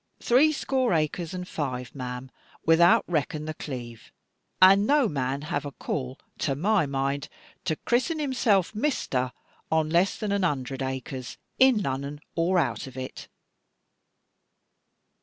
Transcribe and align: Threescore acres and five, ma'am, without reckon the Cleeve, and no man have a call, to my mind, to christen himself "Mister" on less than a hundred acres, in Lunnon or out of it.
Threescore 0.19 0.93
acres 0.93 1.31
and 1.31 1.47
five, 1.47 1.93
ma'am, 1.93 2.31
without 2.65 3.05
reckon 3.07 3.45
the 3.45 3.53
Cleeve, 3.53 4.11
and 4.59 4.87
no 4.87 5.07
man 5.07 5.43
have 5.43 5.63
a 5.63 5.71
call, 5.73 6.19
to 6.39 6.55
my 6.55 6.87
mind, 6.87 7.29
to 7.65 7.75
christen 7.75 8.17
himself 8.17 8.73
"Mister" 8.73 9.31
on 9.71 9.91
less 9.91 10.17
than 10.17 10.31
a 10.31 10.39
hundred 10.39 10.81
acres, 10.81 11.37
in 11.59 11.83
Lunnon 11.83 12.19
or 12.35 12.57
out 12.57 12.87
of 12.87 12.97
it. 12.97 13.27